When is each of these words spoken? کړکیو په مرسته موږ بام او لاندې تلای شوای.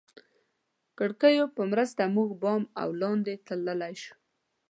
کړکیو 0.97 1.45
په 1.55 1.61
مرسته 1.71 2.03
موږ 2.15 2.29
بام 2.41 2.63
او 2.81 2.89
لاندې 3.01 3.33
تلای 3.47 3.95
شوای. 4.03 4.19